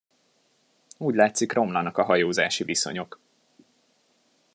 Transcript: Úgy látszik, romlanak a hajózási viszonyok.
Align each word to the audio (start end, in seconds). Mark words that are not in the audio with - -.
Úgy 0.97 1.15
látszik, 1.15 1.53
romlanak 1.53 1.97
a 1.97 2.03
hajózási 2.03 2.63
viszonyok. 2.63 3.19